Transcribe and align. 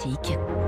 Classique. 0.00 0.59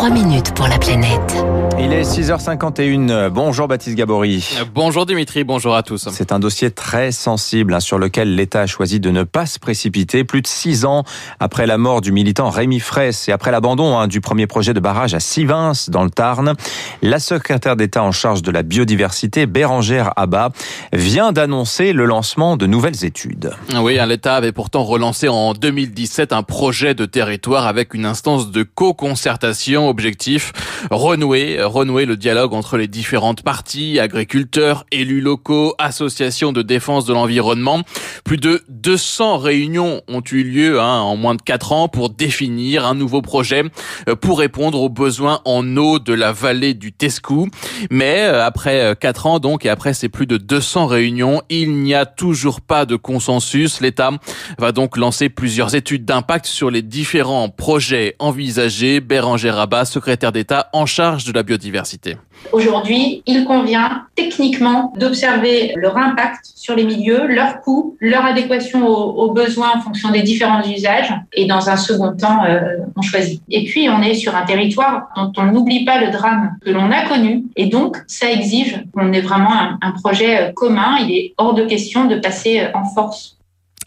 3 0.00 0.08
minutes 0.08 0.54
pour 0.54 0.66
la 0.66 0.78
planète. 0.78 1.44
Il 1.78 1.92
est 1.92 2.02
6h51. 2.02 3.28
Bonjour 3.28 3.68
Baptiste 3.68 3.96
Gabory. 3.96 4.46
Bonjour 4.74 5.04
Dimitri, 5.04 5.44
bonjour 5.44 5.74
à 5.74 5.82
tous. 5.82 6.08
C'est 6.10 6.32
un 6.32 6.38
dossier 6.38 6.70
très 6.70 7.10
sensible 7.10 7.74
hein, 7.74 7.80
sur 7.80 7.98
lequel 7.98 8.34
l'État 8.34 8.62
a 8.62 8.66
choisi 8.66 8.98
de 8.98 9.10
ne 9.10 9.24
pas 9.24 9.44
se 9.44 9.58
précipiter. 9.58 10.24
Plus 10.24 10.40
de 10.40 10.46
six 10.46 10.86
ans 10.86 11.04
après 11.38 11.66
la 11.66 11.76
mort 11.78 12.00
du 12.00 12.12
militant 12.12 12.48
Rémi 12.48 12.80
Fraisse 12.80 13.28
et 13.28 13.32
après 13.32 13.50
l'abandon 13.50 13.98
hein, 13.98 14.08
du 14.08 14.22
premier 14.22 14.46
projet 14.46 14.72
de 14.72 14.80
barrage 14.80 15.14
à 15.14 15.20
Sivins 15.20 15.72
dans 15.88 16.04
le 16.04 16.10
Tarn, 16.10 16.54
la 17.02 17.18
secrétaire 17.18 17.76
d'État 17.76 18.02
en 18.02 18.12
charge 18.12 18.40
de 18.40 18.50
la 18.50 18.62
biodiversité, 18.62 19.44
Bérangère 19.44 20.12
Abba, 20.16 20.50
vient 20.94 21.32
d'annoncer 21.32 21.92
le 21.92 22.06
lancement 22.06 22.56
de 22.56 22.66
nouvelles 22.66 23.04
études. 23.04 23.52
Oui, 23.74 23.98
hein, 23.98 24.06
l'État 24.06 24.36
avait 24.36 24.52
pourtant 24.52 24.82
relancé 24.82 25.28
en 25.28 25.52
2017 25.52 26.32
un 26.32 26.42
projet 26.42 26.94
de 26.94 27.04
territoire 27.04 27.66
avec 27.66 27.92
une 27.92 28.06
instance 28.06 28.50
de 28.50 28.62
co-concertation 28.62 29.89
objectif 29.90 30.52
renouer, 30.90 31.62
renouer 31.62 32.06
le 32.06 32.16
dialogue 32.16 32.54
entre 32.54 32.76
les 32.76 32.88
différentes 32.88 33.42
parties, 33.42 33.98
agriculteurs, 34.00 34.86
élus 34.90 35.20
locaux, 35.20 35.74
associations 35.78 36.52
de 36.52 36.62
défense 36.62 37.04
de 37.04 37.12
l'environnement. 37.12 37.82
Plus 38.24 38.38
de 38.38 38.62
200 38.68 39.38
réunions 39.38 40.02
ont 40.08 40.22
eu 40.32 40.42
lieu 40.42 40.80
hein, 40.80 41.00
en 41.00 41.16
moins 41.16 41.34
de 41.34 41.42
4 41.42 41.72
ans 41.72 41.88
pour 41.88 42.10
définir 42.10 42.86
un 42.86 42.94
nouveau 42.94 43.22
projet 43.22 43.64
euh, 44.08 44.16
pour 44.16 44.38
répondre 44.38 44.80
aux 44.80 44.88
besoins 44.88 45.40
en 45.44 45.76
eau 45.76 45.98
de 45.98 46.14
la 46.14 46.32
vallée 46.32 46.74
du 46.74 46.92
Tescou. 46.92 47.48
Mais 47.90 48.20
euh, 48.20 48.44
après 48.44 48.96
4 48.98 49.26
ans 49.26 49.38
donc 49.38 49.66
et 49.66 49.68
après 49.68 49.94
ces 49.94 50.08
plus 50.08 50.26
de 50.26 50.36
200 50.36 50.86
réunions, 50.86 51.42
il 51.48 51.74
n'y 51.74 51.94
a 51.94 52.06
toujours 52.06 52.60
pas 52.60 52.86
de 52.86 52.96
consensus. 52.96 53.80
L'État 53.80 54.10
va 54.58 54.72
donc 54.72 54.96
lancer 54.96 55.28
plusieurs 55.28 55.74
études 55.74 56.04
d'impact 56.04 56.46
sur 56.46 56.70
les 56.70 56.82
différents 56.82 57.48
projets 57.48 58.16
envisagés. 58.18 59.00
Bérangère 59.00 59.56
Rabat 59.56 59.79
secrétaire 59.84 60.32
d'État 60.32 60.68
en 60.72 60.86
charge 60.86 61.24
de 61.24 61.32
la 61.32 61.42
biodiversité. 61.42 62.16
Aujourd'hui, 62.52 63.22
il 63.26 63.44
convient 63.44 64.06
techniquement 64.16 64.92
d'observer 64.96 65.72
leur 65.76 65.96
impact 65.96 66.52
sur 66.54 66.74
les 66.74 66.84
milieux, 66.84 67.26
leur 67.26 67.60
coût, 67.60 67.96
leur 68.00 68.24
adéquation 68.24 68.86
aux, 68.86 69.32
besoins 69.32 69.72
en 69.76 69.80
fonction 69.80 70.10
des 70.10 70.22
différents 70.22 70.62
usages. 70.64 71.12
Et 71.32 71.46
dans 71.46 71.68
un 71.68 71.76
second 71.76 72.16
temps, 72.16 72.44
euh, 72.44 72.78
on 72.96 73.02
choisit. 73.02 73.42
Et 73.50 73.64
puis, 73.64 73.88
on 73.88 74.02
est 74.02 74.14
sur 74.14 74.34
un 74.34 74.42
territoire 74.42 75.08
dont 75.16 75.32
on 75.36 75.44
n'oublie 75.52 75.84
pas 75.84 76.00
le 76.00 76.10
drame 76.10 76.56
que 76.64 76.70
l'on 76.70 76.90
a 76.90 77.06
connu. 77.06 77.44
Et 77.56 77.66
donc, 77.66 77.98
ça 78.06 78.30
exige 78.30 78.82
qu'on 78.92 79.12
ait 79.12 79.20
vraiment 79.20 79.52
un, 79.52 79.78
un 79.82 79.92
projet 79.92 80.52
commun. 80.54 80.96
Il 81.02 81.12
est 81.12 81.34
hors 81.38 81.54
de 81.54 81.64
question 81.64 82.06
de 82.06 82.16
passer 82.16 82.68
en 82.74 82.84
force 82.84 83.36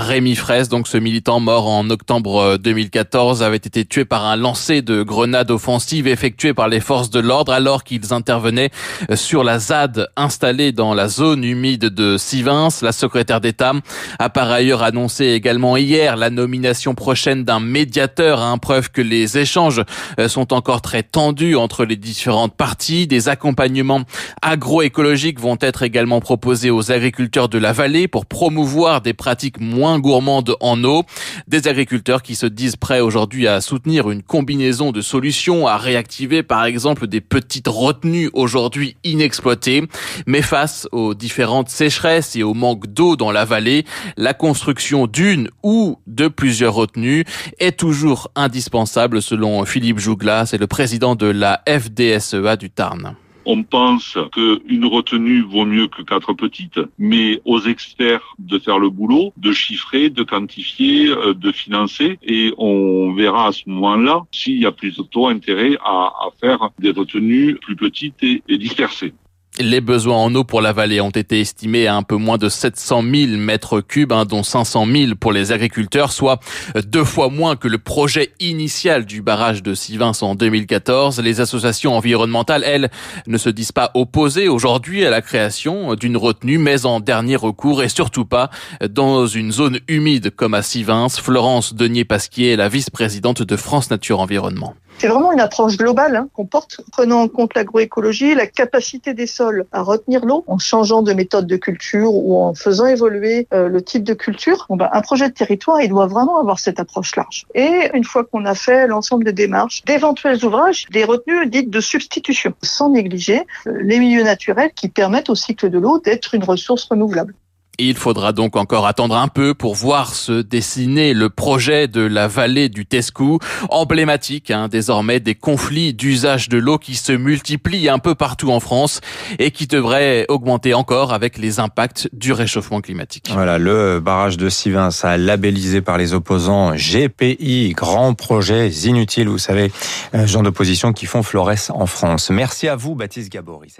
Rémi 0.00 0.36
Fraisse, 0.36 0.68
donc 0.68 0.88
ce 0.88 0.96
militant 0.98 1.40
mort 1.40 1.68
en 1.68 1.88
octobre 1.90 2.58
2014, 2.58 3.42
euh, 3.42 3.46
avait 3.46 3.56
été 3.56 3.84
tué 3.84 4.04
par 4.04 4.26
un 4.26 4.36
lancer 4.36 4.82
de 4.82 5.02
grenades 5.02 5.50
offensives 5.50 6.06
effectué 6.06 6.54
par 6.54 6.68
les 6.68 6.80
forces 6.80 7.10
de 7.10 7.20
l'ordre 7.20 7.52
alors 7.52 7.84
qu'ils 7.84 8.12
intervenaient 8.12 8.70
euh, 9.10 9.16
sur 9.16 9.44
la 9.44 9.58
ZAD 9.58 10.08
installée 10.16 10.72
dans 10.72 10.92
la 10.92 11.08
zone 11.08 11.44
humide 11.44 11.86
de 11.86 12.16
Sivins. 12.18 12.68
La 12.82 12.92
secrétaire 12.92 13.40
d'État 13.40 13.72
a 14.18 14.28
par 14.28 14.50
ailleurs 14.50 14.82
annoncé 14.82 15.26
également 15.26 15.76
hier 15.76 16.16
la 16.16 16.30
nomination 16.30 16.94
prochaine 16.94 17.44
d'un 17.44 17.60
médiateur, 17.60 18.40
hein, 18.42 18.58
preuve 18.58 18.90
que 18.90 19.02
les 19.02 19.38
échanges 19.38 19.82
euh, 20.18 20.28
sont 20.28 20.52
encore 20.52 20.82
très 20.82 21.02
tendus 21.04 21.56
entre 21.56 21.84
les 21.84 21.96
différentes 21.96 22.56
parties. 22.56 23.06
Des 23.06 23.28
accompagnements 23.28 24.02
agroécologiques 24.42 25.40
vont 25.40 25.58
être 25.60 25.82
également 25.82 26.20
proposés 26.20 26.70
aux 26.70 26.92
agriculteurs 26.92 27.48
de 27.48 27.58
la 27.58 27.72
vallée 27.72 28.08
pour 28.08 28.26
promouvoir 28.26 29.00
des 29.00 29.14
pratiques 29.14 29.60
moins 29.60 29.85
gourmandes 29.98 30.56
en 30.60 30.82
eau. 30.84 31.04
Des 31.48 31.68
agriculteurs 31.68 32.22
qui 32.22 32.34
se 32.34 32.46
disent 32.46 32.76
prêts 32.76 33.00
aujourd'hui 33.00 33.46
à 33.46 33.60
soutenir 33.60 34.10
une 34.10 34.22
combinaison 34.22 34.92
de 34.92 35.00
solutions, 35.00 35.66
à 35.66 35.76
réactiver 35.76 36.42
par 36.42 36.64
exemple 36.64 37.06
des 37.06 37.20
petites 37.20 37.68
retenues 37.68 38.30
aujourd'hui 38.32 38.96
inexploitées. 39.04 39.84
Mais 40.26 40.42
face 40.42 40.88
aux 40.92 41.14
différentes 41.14 41.68
sécheresses 41.68 42.36
et 42.36 42.42
au 42.42 42.54
manque 42.54 42.86
d'eau 42.86 43.16
dans 43.16 43.32
la 43.32 43.44
vallée, 43.44 43.84
la 44.16 44.34
construction 44.34 45.06
d'une 45.06 45.48
ou 45.62 45.98
de 46.06 46.28
plusieurs 46.28 46.74
retenues 46.74 47.24
est 47.58 47.78
toujours 47.78 48.30
indispensable 48.34 49.22
selon 49.22 49.64
Philippe 49.64 49.98
Jouglas, 49.98 50.46
c'est 50.46 50.58
le 50.58 50.66
président 50.66 51.14
de 51.14 51.26
la 51.26 51.62
FDSEA 51.66 52.56
du 52.56 52.70
Tarn. 52.70 53.16
On 53.48 53.62
pense 53.62 54.18
qu'une 54.32 54.86
retenue 54.86 55.42
vaut 55.42 55.64
mieux 55.64 55.86
que 55.86 56.02
quatre 56.02 56.32
petites, 56.32 56.80
mais 56.98 57.40
aux 57.44 57.60
experts 57.60 58.34
de 58.40 58.58
faire 58.58 58.80
le 58.80 58.90
boulot, 58.90 59.32
de 59.36 59.52
chiffrer, 59.52 60.10
de 60.10 60.24
quantifier, 60.24 61.10
euh, 61.10 61.32
de 61.32 61.52
financer, 61.52 62.18
et 62.24 62.52
on 62.58 63.12
verra 63.12 63.46
à 63.48 63.52
ce 63.52 63.62
moment-là 63.68 64.24
s'il 64.32 64.60
y 64.60 64.66
a 64.66 64.72
plutôt 64.72 65.28
intérêt 65.28 65.78
à, 65.84 66.10
faire 66.40 66.70
des 66.80 66.90
retenues 66.90 67.54
plus 67.62 67.76
petites 67.76 68.22
et 68.22 68.58
dispersées. 68.58 69.14
Les 69.58 69.80
besoins 69.80 70.18
en 70.18 70.34
eau 70.34 70.44
pour 70.44 70.60
la 70.60 70.74
vallée 70.74 71.00
ont 71.00 71.08
été 71.08 71.40
estimés 71.40 71.86
à 71.86 71.96
un 71.96 72.02
peu 72.02 72.16
moins 72.16 72.36
de 72.36 72.50
700 72.50 73.02
000 73.02 73.38
mètres 73.38 73.80
cubes, 73.80 74.12
hein, 74.12 74.26
dont 74.26 74.42
500 74.42 74.86
000 74.86 75.12
pour 75.18 75.32
les 75.32 75.50
agriculteurs, 75.50 76.12
soit 76.12 76.40
deux 76.84 77.04
fois 77.04 77.30
moins 77.30 77.56
que 77.56 77.66
le 77.66 77.78
projet 77.78 78.32
initial 78.38 79.06
du 79.06 79.22
barrage 79.22 79.62
de 79.62 79.74
Sivins 79.74 80.12
en 80.20 80.34
2014. 80.34 81.20
Les 81.20 81.40
associations 81.40 81.96
environnementales, 81.96 82.64
elles, 82.66 82.90
ne 83.26 83.38
se 83.38 83.48
disent 83.48 83.72
pas 83.72 83.92
opposées 83.94 84.48
aujourd'hui 84.48 85.06
à 85.06 85.10
la 85.10 85.22
création 85.22 85.94
d'une 85.94 86.18
retenue, 86.18 86.58
mais 86.58 86.84
en 86.84 87.00
dernier 87.00 87.36
recours 87.36 87.82
et 87.82 87.88
surtout 87.88 88.26
pas 88.26 88.50
dans 88.90 89.26
une 89.26 89.52
zone 89.52 89.80
humide 89.88 90.30
comme 90.36 90.52
à 90.52 90.60
Sivins. 90.60 91.08
Florence 91.08 91.74
Denier-Pasquier 91.74 92.56
la 92.56 92.68
vice-présidente 92.68 93.42
de 93.42 93.56
France 93.56 93.90
Nature 93.90 94.20
Environnement. 94.20 94.74
C'est 94.98 95.08
vraiment 95.08 95.32
une 95.32 95.40
approche 95.40 95.76
globale 95.76 96.16
hein, 96.16 96.28
qu'on 96.32 96.46
porte, 96.46 96.80
prenant 96.90 97.20
en 97.20 97.28
compte 97.28 97.54
l'agroécologie, 97.54 98.34
la 98.34 98.46
capacité 98.46 99.12
des 99.12 99.26
sols 99.26 99.45
à 99.72 99.82
retenir 99.82 100.24
l'eau, 100.24 100.44
en 100.46 100.58
changeant 100.58 101.02
de 101.02 101.12
méthode 101.12 101.46
de 101.46 101.56
culture 101.56 102.12
ou 102.12 102.38
en 102.42 102.54
faisant 102.54 102.86
évoluer 102.86 103.46
euh, 103.52 103.68
le 103.68 103.82
type 103.82 104.04
de 104.04 104.14
culture. 104.14 104.66
Ben, 104.70 104.88
un 104.92 105.00
projet 105.00 105.28
de 105.28 105.34
territoire, 105.34 105.80
il 105.80 105.88
doit 105.88 106.06
vraiment 106.06 106.40
avoir 106.40 106.58
cette 106.58 106.80
approche 106.80 107.16
large. 107.16 107.46
Et 107.54 107.90
une 107.94 108.04
fois 108.04 108.24
qu'on 108.24 108.44
a 108.44 108.54
fait 108.54 108.86
l'ensemble 108.86 109.24
des 109.24 109.32
démarches, 109.32 109.82
d'éventuels 109.84 110.44
ouvrages, 110.44 110.86
des 110.90 111.04
retenues 111.04 111.46
dites 111.46 111.70
de 111.70 111.80
substitution, 111.80 112.54
sans 112.62 112.90
négliger 112.90 113.42
euh, 113.66 113.78
les 113.80 113.98
milieux 113.98 114.24
naturels 114.24 114.72
qui 114.74 114.88
permettent 114.88 115.30
au 115.30 115.34
cycle 115.34 115.70
de 115.70 115.78
l'eau 115.78 115.98
d'être 115.98 116.34
une 116.34 116.44
ressource 116.44 116.84
renouvelable. 116.84 117.34
Il 117.78 117.96
faudra 117.96 118.32
donc 118.32 118.56
encore 118.56 118.86
attendre 118.86 119.16
un 119.16 119.28
peu 119.28 119.54
pour 119.54 119.74
voir 119.74 120.14
se 120.14 120.40
dessiner 120.40 121.14
le 121.14 121.28
projet 121.28 121.88
de 121.88 122.00
la 122.00 122.28
vallée 122.28 122.68
du 122.68 122.86
Tescou, 122.86 123.38
emblématique 123.70 124.50
hein, 124.50 124.68
désormais 124.68 125.20
des 125.20 125.34
conflits 125.34 125.92
d'usage 125.94 126.48
de 126.48 126.58
l'eau 126.58 126.78
qui 126.78 126.94
se 126.94 127.12
multiplient 127.12 127.88
un 127.88 127.98
peu 127.98 128.14
partout 128.14 128.50
en 128.50 128.60
France 128.60 129.00
et 129.38 129.50
qui 129.50 129.66
devraient 129.66 130.24
augmenter 130.28 130.74
encore 130.74 131.12
avec 131.12 131.38
les 131.38 131.60
impacts 131.60 132.08
du 132.12 132.32
réchauffement 132.32 132.80
climatique. 132.80 133.30
Voilà, 133.32 133.58
le 133.58 134.00
barrage 134.00 134.36
de 134.36 134.48
Sivins 134.48 134.90
a 135.02 135.16
labellisé 135.16 135.80
par 135.80 135.98
les 135.98 136.14
opposants 136.14 136.74
GPI, 136.74 137.72
grands 137.76 138.14
projets 138.14 138.68
inutiles, 138.68 139.28
vous 139.28 139.38
savez, 139.38 139.70
euh, 140.14 140.26
genre 140.26 140.42
d'opposition 140.42 140.92
qui 140.92 141.06
font 141.06 141.22
florès 141.22 141.70
en 141.70 141.86
France. 141.86 142.30
Merci 142.30 142.68
à 142.68 142.76
vous, 142.76 142.94
Baptiste 142.94 143.30
Gabory. 143.30 143.70